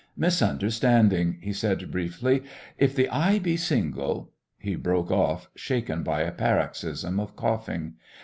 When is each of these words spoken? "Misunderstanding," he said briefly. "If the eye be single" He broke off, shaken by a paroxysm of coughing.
"Misunderstanding," 0.17 1.37
he 1.41 1.53
said 1.53 1.91
briefly. 1.91 2.41
"If 2.79 2.95
the 2.95 3.07
eye 3.09 3.37
be 3.37 3.55
single" 3.55 4.31
He 4.57 4.73
broke 4.73 5.11
off, 5.11 5.47
shaken 5.53 6.01
by 6.01 6.21
a 6.21 6.31
paroxysm 6.31 7.19
of 7.19 7.35
coughing. 7.35 7.93